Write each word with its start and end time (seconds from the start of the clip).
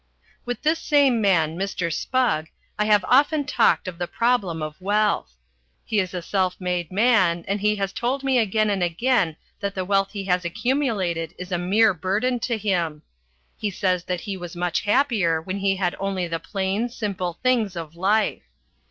With 0.45 0.63
this 0.63 0.79
same 0.79 1.21
man, 1.21 1.55
Mr. 1.55 1.93
Spugg, 1.93 2.47
I 2.79 2.85
have 2.85 3.05
often 3.07 3.45
talked 3.45 3.87
of 3.87 3.99
the 3.99 4.07
problem 4.07 4.63
of 4.63 4.81
wealth. 4.81 5.35
He 5.85 5.99
is 5.99 6.15
a 6.15 6.23
self 6.23 6.59
made 6.59 6.91
man 6.91 7.45
and 7.47 7.61
he 7.61 7.75
has 7.75 7.93
told 7.93 8.23
me 8.23 8.39
again 8.39 8.71
and 8.71 8.81
again 8.81 9.35
that 9.59 9.75
the 9.75 9.85
wealth 9.85 10.13
he 10.13 10.23
has 10.23 10.43
accumulated 10.43 11.35
is 11.37 11.51
a 11.51 11.59
mere 11.59 11.93
burden 11.93 12.39
to 12.39 12.57
him. 12.57 13.03
He 13.59 13.69
says 13.69 14.05
that 14.05 14.21
he 14.21 14.35
was 14.37 14.55
much 14.55 14.81
happier 14.81 15.39
when 15.39 15.59
he 15.59 15.75
had 15.75 15.95
only 15.99 16.27
the 16.27 16.39
plain, 16.39 16.89
simple 16.89 17.37
things 17.43 17.75
of 17.75 17.95
life. 17.95 18.41